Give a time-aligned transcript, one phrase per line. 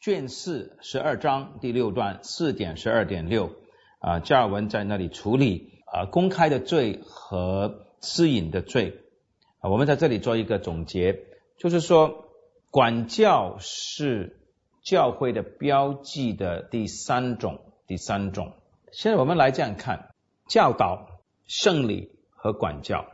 [0.00, 3.50] 卷四十二章第六段四点十二点六
[3.98, 9.00] 啊，加尔文在那里处理啊公开的罪和私隐的罪
[9.58, 11.24] 啊，我们在这里做一个总结，
[11.58, 12.26] 就是说
[12.70, 14.38] 管教是
[14.84, 17.58] 教会的标记的第三种，
[17.88, 18.52] 第三种。
[18.92, 20.14] 现在我们来这样看
[20.48, 21.08] 教导、
[21.44, 23.04] 圣礼和管教，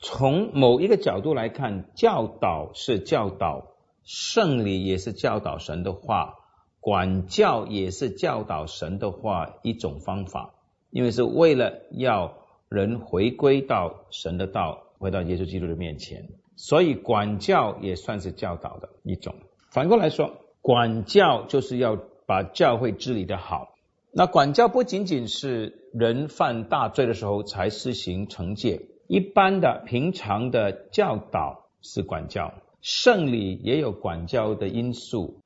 [0.00, 3.68] 从某一个角度来看，教导是教导。
[4.04, 6.34] 圣礼也是教导神的话，
[6.80, 10.54] 管教也是教导神的话一种方法，
[10.90, 12.34] 因为是为了要
[12.68, 19.34] 人回归到神的道，回到耶稣基督的面前，所以管教也算是教导的一种。
[19.70, 21.96] 反过来说，管教就是要
[22.26, 23.68] 把教会治理的好。
[24.12, 32.52] 那管教不仅仅是人犯大罪的时候才施行惩戒，一般的平常的教导是管教。
[32.82, 35.40] 圣礼也有管教的因素，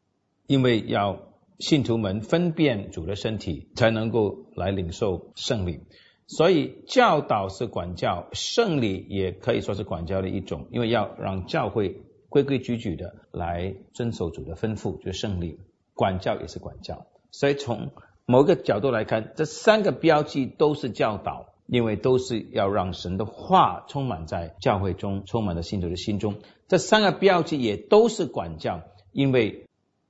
[0.46, 1.20] 因为要
[1.60, 5.80] 信徒们分辨主的身体，才能够来领受圣礼。
[6.26, 15.60] 所以教导是管教，圣礼也可以说是管教的一种，因为要让教会规规矩矩的来遵守主的吩咐，就是圣礼。
[15.94, 17.90] 管教也是管教，所以从
[18.26, 21.54] 某个角度来看，这三个标记都是教导。
[21.66, 26.36] 因为都是要让神的话充满在教会中，充满在信徒的心中。
[26.68, 29.66] 这三个标记也都是管教，因为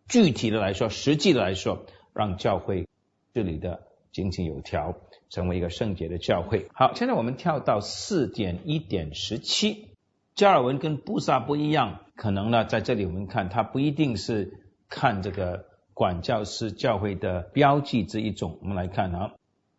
[0.08, 2.86] 具体的来说，实际的来说，让教会
[3.34, 3.82] 这里的
[4.12, 4.94] 井井有条，
[5.30, 6.68] 成为一个圣洁的教会。
[6.74, 9.88] 好，现在我们跳到四点一点十七，
[10.34, 18.58] 加尔文跟布萨不一样，可能呢在这里我们看，他不一定是看这个管教是教会的标记之一种。
[18.60, 19.32] 我们来看啊。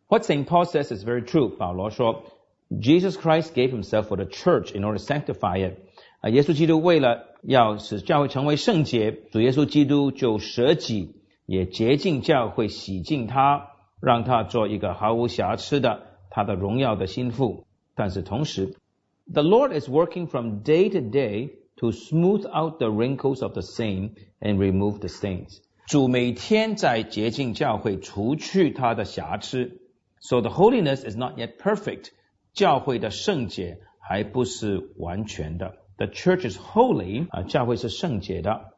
[0.08, 0.46] What St.
[0.46, 1.48] Paul says is very true.
[1.56, 2.24] 保罗说，
[2.70, 5.78] Jesus Christ gave himself for the church in order to sanctify it.
[6.20, 13.70] 啊，耶稣基督为了要使教会成为圣洁，主耶稣基督就舍己，也洁净教会，洗净他，
[14.00, 17.64] 让他做一个毫无瑕疵的他的荣耀的心腹。
[17.94, 18.74] 但是同时，
[19.32, 24.10] The Lord is working from day to day to smooth out the wrinkles of the same
[24.40, 25.60] and remove the stains.
[25.86, 29.78] 主每天在洁净教会，除去他的瑕疵。
[30.20, 32.10] So the holiness is not yet perfect.
[32.52, 35.76] 教会的圣洁还不是完全的。
[35.96, 37.28] The church is holy.
[37.28, 38.72] 啊，教会是圣洁的。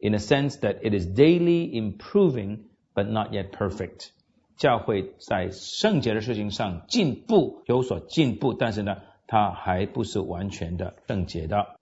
[0.00, 2.64] In a sense that it is daily improving,
[2.94, 4.08] but not yet perfect.
[4.56, 11.76] 教会在圣洁的事情上进步，有所进步，但是呢，它还不是完全的圣洁的。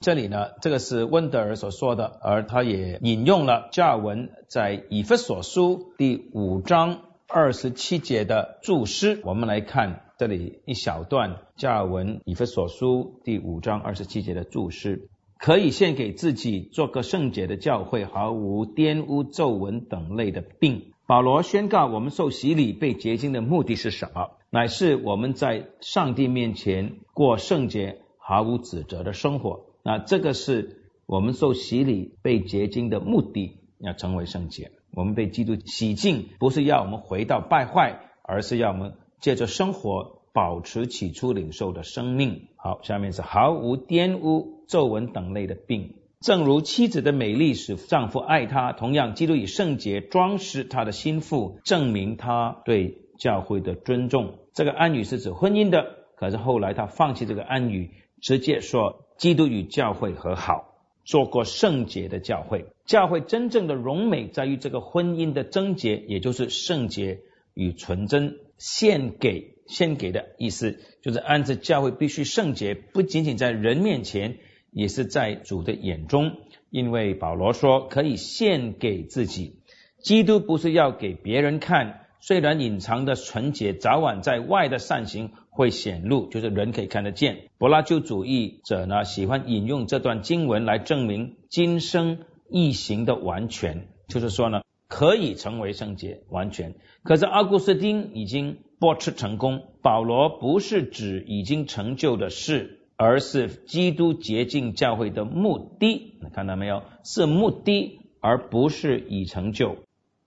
[0.00, 7.00] 这里呢，这个是温德尔所说的，而他也引用了加尔文在以弗所书第五章。
[7.33, 15.07] 二十七节的注释，我们来看这里一小段加尔文以弗所书第五章二十七节的注释，
[15.39, 20.91] 可以献给自己做个圣洁的教会，毫无玷污、皱纹等类的病。
[21.07, 24.31] 保罗宣告，我们受洗礼被洁净的目的是什么？
[24.49, 29.67] 乃是我们在上帝面前过圣洁、毫无指责的生活。
[29.83, 34.71] 那这个是我们受洗礼被洁净的目的，要成为圣洁。
[34.93, 42.47] 我们被基督洗净，不是要我们回到败坏，而是要我们借着生活保持起初领受的生命。
[42.57, 45.95] 好，下面是毫无玷污、皱纹等类的病。
[46.19, 54.35] 正如妻子的美丽使丈夫爱她，同样，基督以圣洁装饰他的心腹，证明他对教会的尊重。
[54.53, 57.91] 这个安语是指婚姻的，可是后来他放弃这个安语，
[58.21, 60.70] 直接说基督与教会和好。
[61.03, 67.21] 做过圣洁的教会，教会真正的荣美在于这个婚姻的贞洁，也就是圣洁
[67.53, 68.37] 与纯真。
[68.57, 74.37] 献给献给的意思，就是按照教会必须圣洁，不仅仅在人面前，
[74.71, 76.37] 也是在主的眼中。
[76.69, 79.55] 因为保罗说可以献给自己，
[79.97, 82.05] 基督不是要给别人看。
[82.21, 87.49] 虽然隐藏的纯洁，早晚在外的善行会显露，就是人可以看得见。
[87.57, 96.75] 柏拉修主义者呢，喜欢引用这段经文来证明今生异行的完全，就是说呢，可以成为圣洁完全。
[97.03, 99.63] 可是阿古斯丁已经驳斥成功。
[99.81, 106.19] 保罗不是指已经成就的事，而是基督洁净教会的目的。
[106.35, 106.83] 看到没有？
[107.03, 109.77] 是目的，而不是已成就。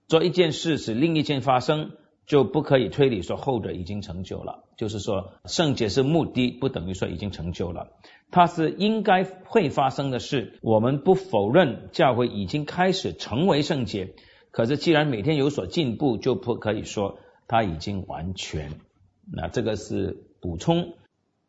[0.07, 1.91] 做一件事使另一件发生，
[2.25, 4.63] 就不可以推理说后者已经成就了。
[4.77, 7.91] 就是说，圣洁是目的，不等于说已经成就了。
[8.31, 10.59] 它是应该会发生的事。
[10.61, 14.15] 我们不否认教会已经开始成为圣洁，
[14.51, 18.79] 可是既然每天有所进步，就不可以说它已经完全。
[19.31, 20.95] 那这个是补充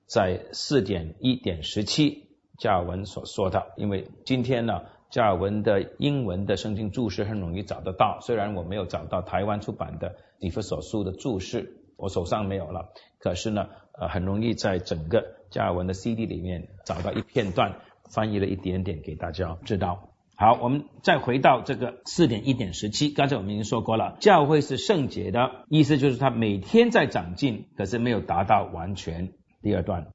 [0.06, 3.72] 在四点一点十七加尔文所说的。
[3.76, 12.88] 因为今天呢，加尔文的英文的圣经注释很容易找得到，虽然我没有找到台湾出版的以弗所书的注释，我手上没有了，
[13.18, 13.68] 可是呢，
[13.98, 17.76] 呃，很容易在整个加尔文的 CD 里面找到一片段，
[18.12, 20.10] 翻译了一点点给大家知道。
[20.36, 29.32] 好，我们再回到这个四点一点十七，刚才我们已经说过了，教会是圣洁的，意思就是它每天在长进，可是没有达到完全。
[29.62, 30.08] 第二段。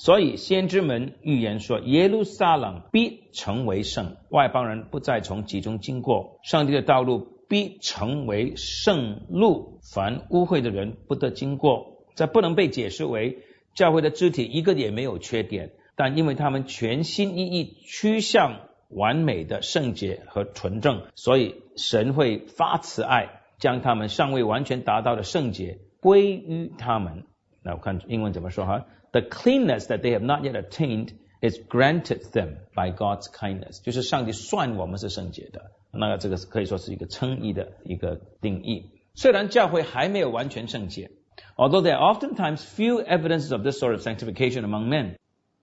[0.00, 12.06] 所以先知们预言说，耶路撒冷必成为圣，外邦人不再从其中经过，上帝的道路必成为圣路，凡污秽的人不得经过。
[12.14, 13.40] 这不能被解释为
[13.74, 27.24] 教会的肢体一个也没有缺点，但因为他们全心一意趋向完美的圣洁和纯正，所以神会发慈爱，将他们尚未完全达到的圣洁归于他们。
[27.63, 28.85] 那我看英文怎么说哈？
[29.11, 38.91] The cleanness that they have not yet attained is granted them by God's kindness，就是上帝算我们是圣洁的，那这个可以说是一个称义的一个定义。
[39.13, 41.11] 虽然教会还没有完全圣洁，
[41.55, 45.15] although there are oftentimes few evidences of this sort of sanctification among men，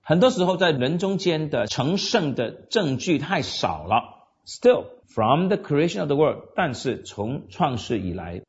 [0.03, 4.29] 很多时候在人中间的成圣的证据太少了。
[4.45, 8.43] Still, from the creation of the world，但是从创世以来，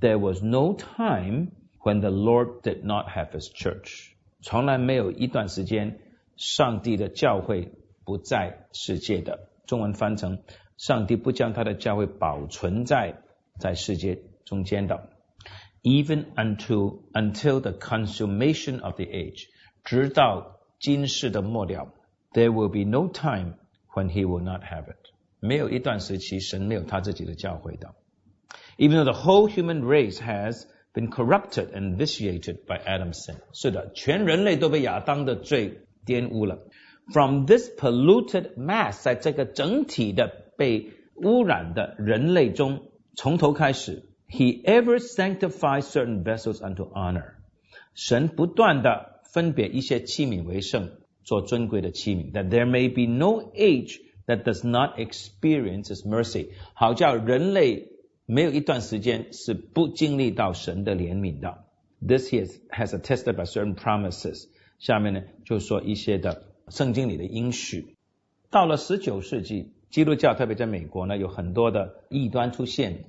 [0.00, 1.48] there was no time
[1.82, 4.12] when the Lord did not have His church。
[4.42, 5.98] 从来没有一段时间，
[6.36, 7.72] 上帝的教会
[8.04, 9.48] 不在世界的。
[9.66, 10.40] 中文翻成“
[10.76, 13.22] 上帝不将他的教会保存在
[13.58, 15.10] 在世界中间的”。
[15.82, 19.46] Even until until the consummation of the age，
[19.84, 21.92] 直到今世的末了，
[22.32, 23.54] there will be no time
[23.94, 24.96] when he will not have it。
[25.40, 27.94] 没有一段时期，神没有他自己的教会的。
[28.76, 33.36] Even though the whole human race has been corrupted and vitiated by Adam's sin。
[33.52, 36.58] 是的，全人类都被亚当的罪玷污了。
[37.12, 47.34] From this polluted mass，在这个整体的被污染的人类中，从头开始，He ever sanctifies certain vessels unto honor。
[47.94, 50.90] 神不断的分别一些器皿为圣，
[51.24, 52.32] 做尊贵的器皿。
[52.32, 57.88] That there may be no age that does not experience His mercy，好叫人类
[58.33, 61.65] 没有一段时间是不经历到神的怜悯的。
[62.01, 64.47] This has has attested by certain promises。
[64.79, 67.95] 下面呢，就说一些的圣经里的应许。
[68.49, 73.05] 到了十九世纪，基督教特别在美国呢，有很多的异端出现。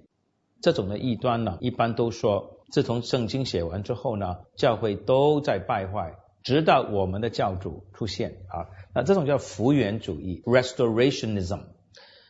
[0.60, 8.68] 这种的异端呢，一般都说，自从圣经写完之后呢，教会都在败坏，直到我们的教主出现啊。
[8.94, 11.60] 那这种叫复原主义 （Restorationism）。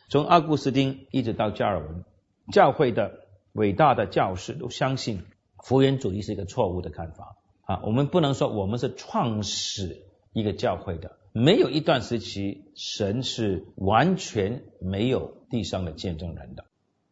[0.09, 2.05] 从阿古斯丁一直到加尔文。
[2.51, 5.23] 教会的伟大的教士都相信
[5.63, 7.81] 福音主义是一个错误的看法啊！
[7.83, 10.03] 我们不能说我们是创始
[10.33, 16.65] 一个教会的，没有一段时期神是完全没有地上的见证人的。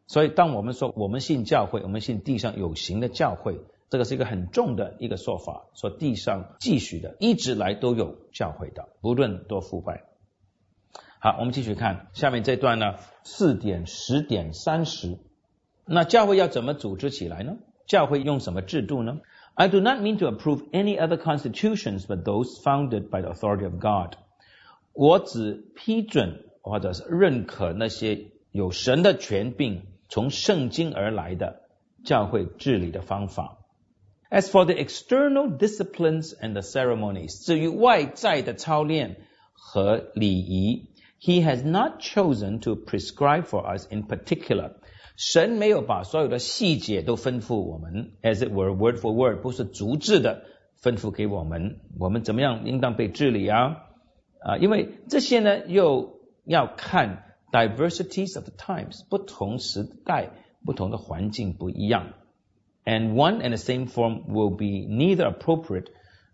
[0.05, 3.59] 所以，当我们说我们信教会，我们信地上有形的教会，
[3.89, 10.03] 这个是一个很重的一个说法，说地上继续的一直来都有教会的，不论多腐败。
[11.23, 15.19] 好，我们继续看下面这段呢，四点、十点、三十。
[15.85, 17.55] 那教会要怎么组织起来呢？
[17.87, 19.21] 教会用什么制度呢
[19.53, 23.75] ？I do not mean to approve any other constitutions but those founded by the authority of
[23.75, 24.17] God。
[24.91, 31.61] 我只批准或者是认可那些有神的权柄从圣经而来的
[32.03, 33.59] 教会治理的方法。
[34.29, 39.21] As for the external disciplines and the ceremonies，至于外在的操练
[39.53, 40.89] 和礼仪。
[41.22, 44.72] He has not chosen to prescribe for us in particular。
[45.16, 50.44] 神没有把所有的细节都吩咐我们，as it were word for word，不是逐字的
[50.80, 53.78] 吩咐给我们，我们怎么样应当被治理啊？
[54.38, 60.30] 啊，因为这些呢又要看 diversities of the times，不同时代、
[60.64, 62.14] 不同的环境不一样，
[62.84, 65.86] and one and the same form will be neither appropriate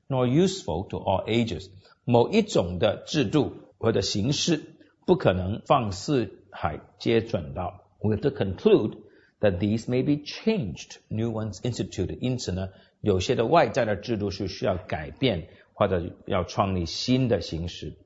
[0.09, 1.71] nor useful to all ages。
[2.05, 4.73] 某一种的制度或者形式。
[5.10, 7.82] 不可能放四海皆准到。
[8.00, 8.96] We have to conclude
[9.40, 12.20] that these may be changed, new ones instituted。
[12.22, 12.70] 因此呢，
[13.02, 17.98] 有些的外在的制度是需要改变，或者要创立新的形式。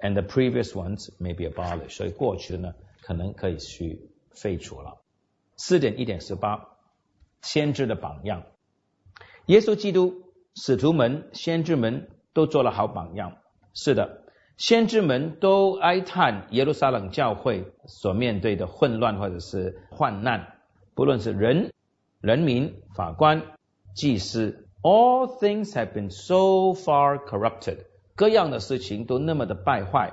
[0.00, 1.96] And the previous ones may be abolished。
[1.96, 4.98] 所以过去的呢，可能可以去废除了。
[5.56, 6.68] 四点一点十八，
[7.40, 8.44] 先知的榜样。
[9.46, 10.24] 耶稣基督、
[10.54, 13.38] 使徒们、先知们都做了好榜样。
[13.72, 14.23] 是的。
[14.56, 20.54] 先知们都哀叹耶路撒冷教会所面对的混乱或者是患难，
[20.94, 21.72] 不论是人、
[22.20, 23.42] 人民、法官、
[23.94, 27.78] 祭司，all things have been so far corrupted，
[28.14, 30.12] 各样的事情都那么的败坏。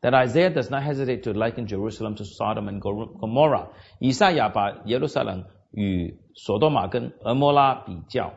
[0.00, 3.68] that Isaiah does not hesitate to liken Jerusalem to Sodom and Gomorrah。
[3.98, 8.34] 以赛亚把耶路撒冷与索多玛跟俄摩拉比较。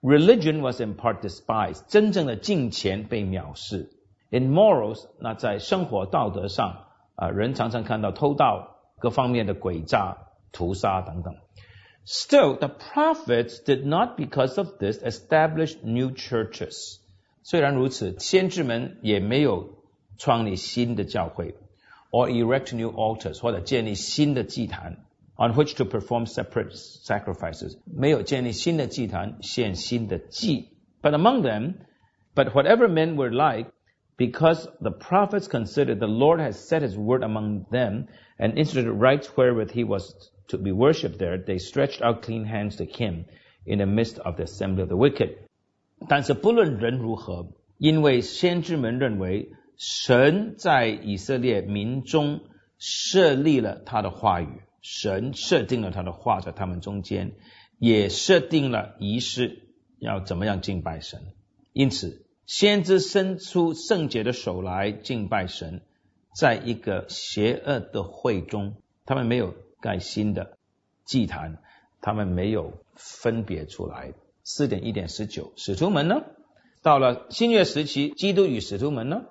[0.00, 3.90] Religion was in part despised，真正的敬虔被藐视。
[4.31, 6.85] In morals，那在生活道德上
[7.15, 10.17] 啊，人常常看到偷盗各方面的诡诈、
[10.51, 11.35] 屠杀等等。
[12.05, 16.99] Still, the prophets did not, because of this, establish new churches.
[17.43, 19.69] 虽然如此，先知们也没有
[20.17, 21.55] 创立新的教会，
[22.11, 24.97] or erect new altars，或者建立新的祭坛，
[25.37, 26.71] on which to perform separate
[27.05, 30.77] sacrifices，没有建立新的祭坛，献新的祭。
[31.01, 31.75] But among them,
[32.35, 33.71] but whatever men were like,
[34.17, 39.29] because the prophets considered the Lord has set his word among them and instituted rites
[39.35, 40.13] wherewith he was
[40.47, 43.25] to be worshipped there, they stretched out clean hands to him
[43.65, 45.37] in the midst of the assembly of the wicked.
[46.07, 52.41] 但是不论人如何，因为先知们认为神在以色列民中
[52.79, 57.33] 设立了他的话语，神设定了他的话在他们中间，
[57.77, 59.63] 也设定了仪式
[59.99, 61.19] 要怎么样敬拜神。
[61.73, 65.80] 因此， 先知伸出圣洁的手来敬拜神，
[66.36, 68.74] 在一个邪恶的会中，
[69.06, 70.58] 他们没有盖新的
[71.06, 71.62] 祭坛，
[72.02, 74.12] 他们没有分别出来。
[74.44, 76.24] 四点一点十九，使徒们呢？
[76.82, 79.22] 到了新约时期，基督与使徒们呢？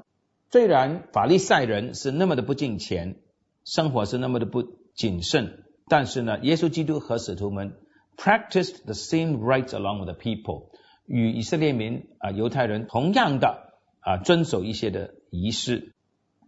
[0.50, 3.18] 虽然法利赛人是那么的不敬虔，
[3.64, 4.64] 生活是那么的不
[4.96, 7.76] 谨慎，但是呢，耶稣基督和使徒们
[8.18, 10.72] practiced the same rights along with the people，
[11.11, 15.93] 与以色列民啊犹太人同样的啊遵守一些的仪式。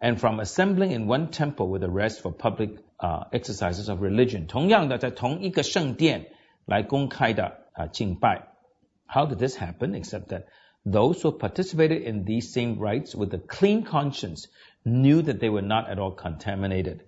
[0.01, 6.31] And from assembling in one temple with the rest for public uh, exercises of religion，同样的在同一个圣殿
[6.67, 8.49] 来公开的啊敬拜。
[9.07, 10.01] How did this happen?
[10.01, 10.45] Except that
[10.85, 14.45] those who participated in these same rites with a clean conscience
[14.85, 17.01] knew that they were not at all contaminated.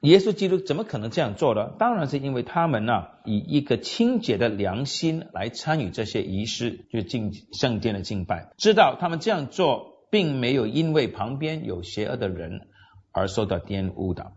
[0.00, 1.74] 耶稣基督怎么可能这样做呢？
[1.78, 12.68] 当然是因为他们呢，以一个清洁的良心来参与这些仪式，就敬圣殿的敬拜，知道他们这样做并没有因为旁边有邪恶的人
[13.12, 14.32] 而受到玷污的。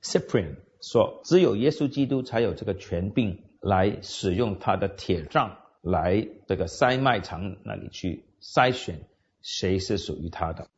[0.00, 9.00] Cyprian 说，只有耶稣基督才有这个权柄来使用他的铁杖来这个筛麦场那里去筛选
[9.42, 10.68] 谁是属于他的。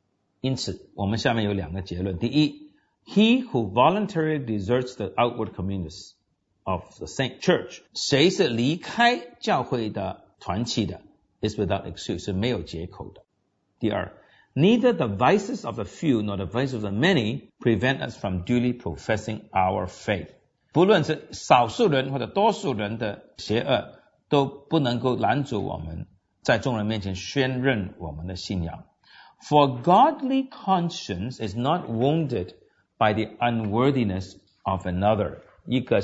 [0.40, 2.71] 因此，我们下面有两个结论：第一
[3.05, 6.13] ，He who voluntarily deserts the outward communities
[6.63, 11.01] of the Saint Church，谁是离开教会的团契的，
[11.41, 13.23] is without excuse，是没有借口的。
[13.79, 14.11] 第二，
[14.53, 18.73] Neither the vices of the few nor the vices of the many prevent us from duly
[18.73, 20.29] professing our faith。
[20.73, 23.99] 不论是少数人或者多数人的邪恶，
[24.29, 26.07] 都不能够拦阻我们
[26.41, 28.85] 在众人面前宣认我们的信仰。
[29.47, 32.55] For godly conscience is not wounded
[33.01, 35.39] by the unworthiness of another。
[35.65, 36.01] 一个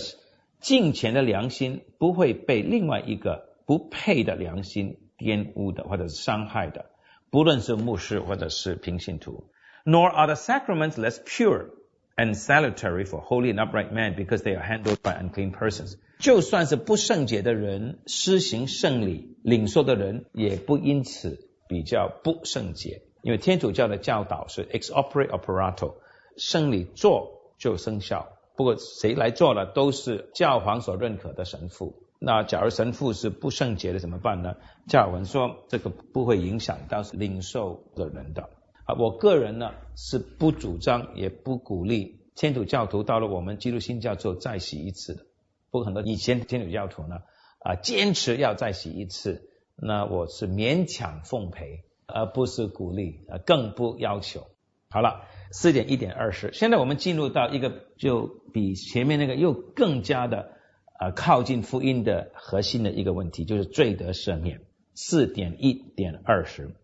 [0.59, 6.85] 敬虔的良心不会被另外一个不配的良心玷污的，或者是伤害的。
[7.29, 9.49] 不论是牧师或者是平信徒。
[9.85, 11.71] Nor are the sacraments less pure
[12.15, 15.95] and salutary for holy and upright men because they are handled by unclean persons。
[16.19, 23.01] 就算是不圣洁的人施行圣礼领受的人，也不因此比较不圣洁。
[23.23, 25.95] 因为天主教的教导是 ex opere operato，
[26.38, 28.28] 圣礼做就生效。
[28.56, 32.02] 不过谁来做了，都是教皇所认可的神父。
[32.18, 34.56] 那假如神父是不圣洁的怎么办呢？
[34.88, 38.50] 教文说这个不会影响到领受的人的。
[38.84, 45.26] 啊，我个人呢是不主张也不鼓励天主教徒到了我们基督新教之后再洗一次的。
[45.70, 47.18] 不过很多以前天主教徒呢，
[47.60, 54.46] 啊，坚持要再洗一次，那我是勉强奉陪，而不是鼓励，啊，更不要求。
[54.90, 60.52] 好了，四点一点二十，现在我们进入到一个就比前面那个又更加的
[60.98, 64.60] 啊靠近福音的核心的一个问题，就是罪得赦免。
[64.94, 66.74] 四点一点二十，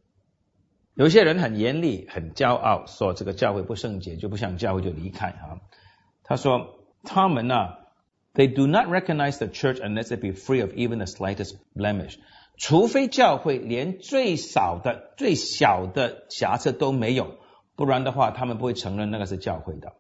[0.94, 5.60] 有些人很严厉、很骄傲，说这个教会不圣洁，就不想教会就离开啊。
[6.22, 7.82] 他说他们呢。
[8.36, 12.16] They do not recognize the church unless it be free of even the slightest blemish。
[12.56, 17.36] 除非教会连最少的、最小的瑕疵都没有，
[17.75, 19.93] 不然的话，他们不会承认那个是教会的。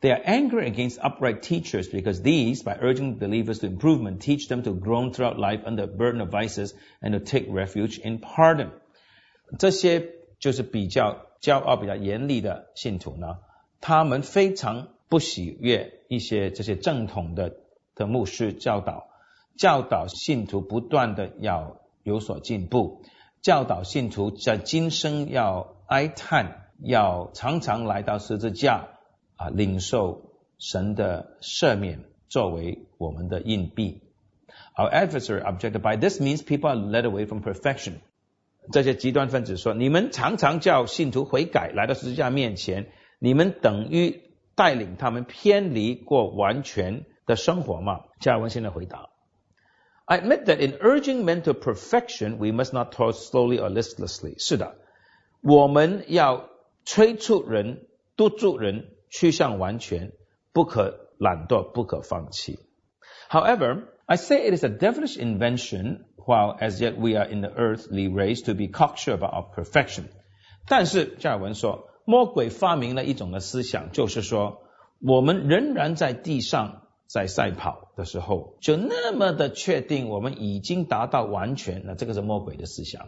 [0.00, 4.62] They are angry against upright teachers because these, by urging believers to improvement, teach them
[4.62, 8.68] to groan throughout life under the burden of vices and to take refuge in pardon。
[9.58, 10.08] 这些
[10.38, 13.38] 就是比较骄傲、比较严厉的信徒呢，
[13.80, 17.56] 他们非常不喜悦一些这些正统的。
[17.98, 19.08] 的牧师教导，
[19.56, 23.02] 教导信徒不断的要有所进步，
[23.42, 28.88] 教导信徒在今生要哀叹 要常常来到十字架
[29.36, 34.02] 啊，领受神的赦免作为我们的硬币。
[34.76, 37.94] Our adversary objected by this means people are led away from perfection。
[38.70, 44.22] 这些极端分子说，你们常常叫信徒悔改，来到十字架面前，你们等于
[44.54, 48.00] 带领他们偏离过完全的生活吗？
[48.20, 49.08] 加尔文现在回答：
[50.04, 54.34] I admit that in urging men to perfection, we must not toil slowly or listlessly。
[54.38, 54.76] 是的，
[55.40, 56.48] 我们要
[56.85, 60.11] 催促人、督促人趋向完全，
[60.51, 62.59] 不可懒惰，不可放弃。
[63.29, 68.09] However, I say it is a devilish invention, while as yet we are in the earthly
[68.09, 70.03] race to be cocksure about our perfection.
[70.67, 74.61] 但是加尔文说，魔鬼发明了一种的思想，就是说，
[75.01, 83.07] 我们仍然在地上在赛跑的时候，就那么的确定我们已经达到完全，那这个是魔鬼的思想。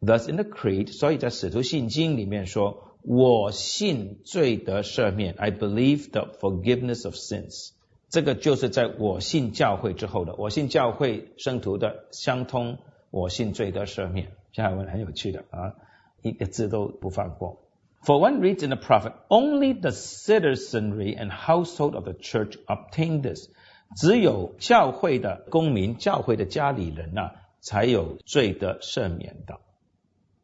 [0.00, 7.72] Thus in the creed，所以在使徒信经里面说，我信罪得赦免，I believe the forgiveness of sins。
[8.08, 12.78] 这个就是在我信教会之后的，我信教会圣徒的相通，
[13.10, 14.32] 我信罪得赦免。
[14.52, 15.74] 下文很有趣的啊，
[16.22, 17.62] 一个字都不放过。
[18.02, 23.48] For one reads in the prophet, only the citizenry and household of the church obtain this。
[23.94, 29.60] 只有教会的公民、教会的家里人呐，才有罪的赦免的。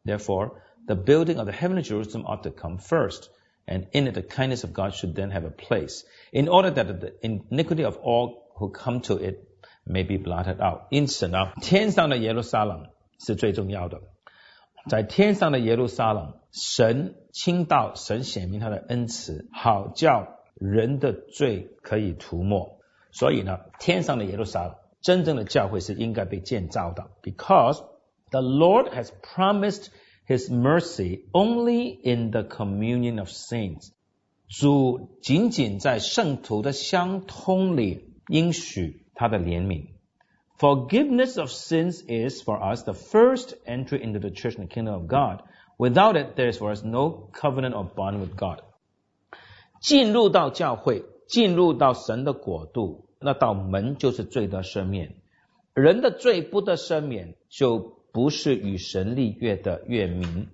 [0.04, 3.28] Therefore, the building of the heavenly Jerusalem ought to come first
[3.66, 6.87] and in it the kindness of God should then have a place, in order that
[7.00, 9.42] the iniquity of all who come to it
[9.85, 10.82] may be blotted out.
[10.90, 12.87] 因此呢，天上的耶路撒冷
[13.18, 14.00] 是最重要的。
[14.88, 22.78] 在天上的耶路撒冷，神倾倒，神显明他的恩慈，好叫人的罪可以涂抹。
[23.11, 27.85] 所以呢，天上的耶路撒冷，真正的教会是应该被建造的，because
[28.30, 29.90] the Lord has promised
[30.26, 33.90] His mercy only in the communion of saints。
[34.49, 39.88] 主仅仅在圣徒的相通里应许他的怜悯。
[40.59, 45.07] Forgiveness of sins is for us the first entry into the church and the kingdom of
[45.07, 45.42] God.
[45.79, 48.61] Without it, there is for us no covenant or bond with God.
[49.81, 55.16] 进入到教会，进入到神的国度，那道门就是罪的赦免。
[55.74, 60.48] 人的罪不得赦免，就 不是与神立约的约民。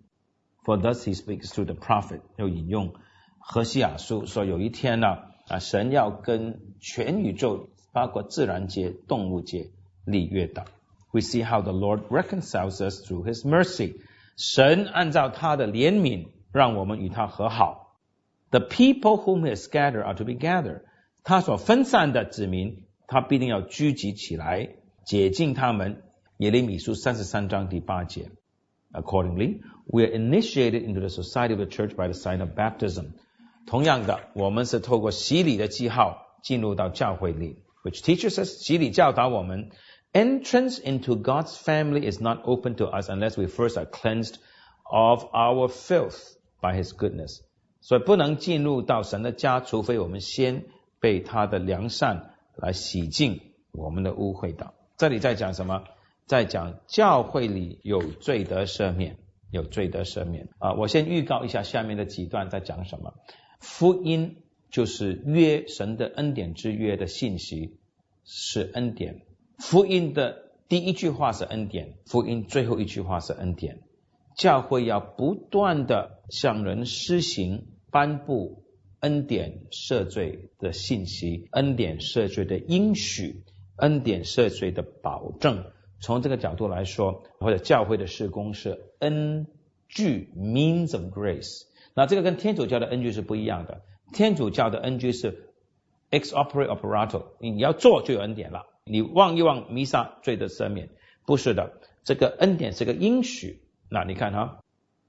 [0.65, 2.95] For thus he speaks to the prophet，又引用
[3.39, 9.71] 何西雅书说，有一天呢，啊，神要跟全宇宙，包括自然界、动物界
[10.05, 10.65] 立约的。
[11.11, 13.97] We see how the Lord reconciles us through His mercy。
[14.37, 17.99] 神按照他的怜悯，让我们与他和好。
[18.51, 20.83] The people whom He has scattered are to be gathered。
[21.25, 26.03] 他所分散的子民，他必定要聚集起来，解禁他们。
[26.39, 28.31] 耶利米书三十三章第八节。
[28.93, 33.13] Accordingly, we are initiated into the society of the church by the sign of baptism.
[33.67, 39.71] 同样的，我们是透过洗礼的记号进入到教会里，which teaches us 洗礼教导我们，
[40.13, 44.35] entrance into God's family is not open to us unless we first are cleansed
[44.83, 47.41] of our filth by His goodness。
[47.81, 50.65] 所以不能进入到神的家，除非我们先
[51.01, 53.41] 被他的良善来洗净
[53.73, 54.75] 我们的污秽的。
[54.99, 55.85] 这里在讲什么？
[56.28, 59.18] 在讲教会里有罪得赦免，
[59.50, 60.74] 有罪得赦免啊！
[60.74, 63.14] 我先预告一下下面的几段在讲什么。
[63.62, 67.78] 福音就是约神的恩典之约的信息
[68.26, 69.22] 是恩典。
[69.58, 73.80] 福音的第一句话是恩典，福音最后一句话是恩典。
[74.36, 78.66] 教会要不断的向人施行颁布
[79.00, 83.44] 恩典赦罪的信息，恩典赦罪的应许，
[83.78, 85.64] 恩典赦罪的保证。
[86.00, 89.48] 从这个角度来说，或者教会的施工是恩
[89.88, 91.64] 具 means of grace。
[91.96, 93.82] 那这个跟天主教的恩具是不一样的。
[94.14, 95.50] 天主教的恩具是
[96.12, 98.68] ex opere operato，你要做就有恩典了。
[98.86, 100.90] 你望一望弥撒罪的赦免，
[101.26, 103.64] 不是的，这个恩典是个应许。
[103.90, 104.60] 那你看哈，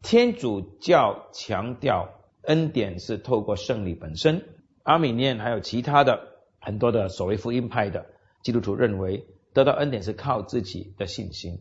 [0.02, 2.08] 天主教强调
[2.42, 4.42] 恩典是透过圣礼本身，
[4.82, 8.06] 阿米念还有其他的很多的所谓福音派的
[8.42, 9.26] 基督徒认为。
[9.52, 11.60] 得到恩典是靠自己的信心，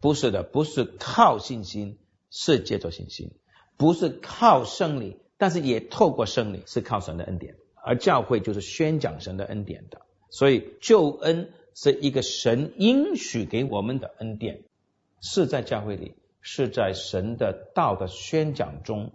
[0.00, 1.98] 不是的，不是靠信心，
[2.30, 3.32] 是借助信心，
[3.76, 7.56] 不是靠胜利，但是也透过胜利，是靠神的恩典。
[7.82, 14.64] 而教会就是宣讲神的恩典的，所以救恩是一个神应许给我们的恩典，
[15.22, 19.12] 是在教会里，是在神的道的宣讲中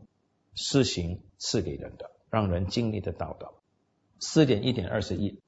[0.56, 3.52] 施行赐给人的，让人经历的道的。
[4.20, 5.40] 四点一点二十一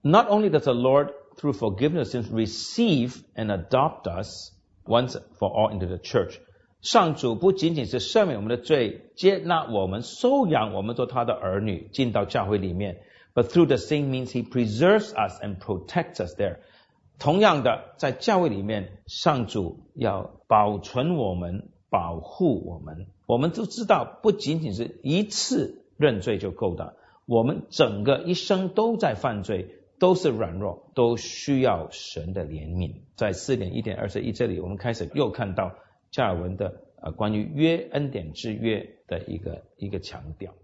[0.00, 4.51] ，Not only does the Lord through forgiveness sins receive and adopt us
[4.85, 6.39] once for all into the church。
[6.81, 13.01] 上主不仅仅是赦免我们的罪，接纳我们，收养我们做他的儿女，进到教会里面。
[13.33, 16.59] But through the same means, He preserves us and protects us there.
[17.19, 23.07] 同样的，在教会里面，上主要保存我们，保护我们。
[23.25, 26.95] 我们都知道，不仅仅是一次认罪就够的，
[27.25, 32.94] 我们整个一生都在犯罪， 都是软弱，都需要神的怜悯。
[33.16, 35.74] 在四点一点二十一这里，我们开始又看到。
[36.10, 40.54] 加尔文的呃关于约恩典之约的一个一个强调。